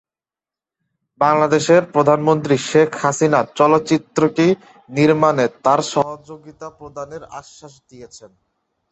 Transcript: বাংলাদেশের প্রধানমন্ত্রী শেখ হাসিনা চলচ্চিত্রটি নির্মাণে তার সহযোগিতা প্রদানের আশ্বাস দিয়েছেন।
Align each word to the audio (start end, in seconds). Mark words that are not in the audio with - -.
বাংলাদেশের 1.21 1.81
প্রধানমন্ত্রী 1.93 2.55
শেখ 2.69 2.89
হাসিনা 3.03 3.39
চলচ্চিত্রটি 3.55 4.47
নির্মাণে 4.89 5.45
তার 5.63 5.79
সহযোগিতা 5.93 6.67
প্রদানের 6.79 7.23
আশ্বাস 7.39 7.73
দিয়েছেন। 7.89 8.31